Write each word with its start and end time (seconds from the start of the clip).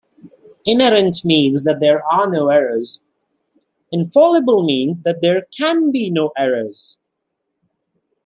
Inerrant' 0.65 1.23
means 1.25 1.63
there 1.63 2.03
are 2.03 2.27
no 2.27 2.49
errors; 2.49 3.01
'infallible' 3.91 4.63
means 4.65 5.01
there 5.03 5.43
"can 5.55 5.91
be" 5.91 6.09
no 6.09 6.31
errors. 6.35 6.97